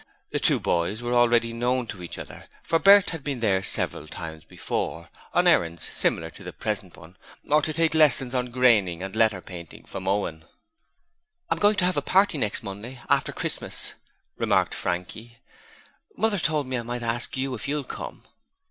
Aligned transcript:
The 0.31 0.39
two 0.39 0.59
boys 0.59 1.03
were 1.03 1.13
already 1.13 1.53
known 1.53 1.85
to 1.89 2.01
each 2.01 2.17
other, 2.17 2.47
for 2.63 2.79
Bert 2.79 3.11
had 3.11 3.23
been 3.23 3.39
there 3.39 3.63
several 3.63 4.07
times 4.07 4.43
before 4.43 5.09
on 5.31 5.45
errands 5.45 5.89
similar 5.91 6.31
to 6.31 6.43
the 6.43 6.51
present 6.51 6.97
one, 6.97 7.17
or 7.47 7.61
to 7.61 7.71
take 7.71 7.93
lessons 7.93 8.33
on 8.33 8.47
graining 8.49 9.03
and 9.03 9.15
letter 9.15 9.41
painting 9.41 9.85
from 9.85 10.07
Owen. 10.07 10.43
'I'm 11.51 11.59
going 11.59 11.75
to 11.75 11.85
have 11.85 11.97
a 11.97 12.01
party 12.01 12.39
next 12.39 12.63
Monday 12.63 12.99
after 13.11 13.31
Christmas,' 13.31 13.93
remarked 14.39 14.73
Frankie. 14.73 15.37
'Mother 16.17 16.39
told 16.39 16.65
me 16.65 16.79
I 16.79 16.81
might 16.81 17.03
ask 17.03 17.37
you 17.37 17.53
if 17.53 17.67
you'll 17.67 17.83
come?' 17.83 18.23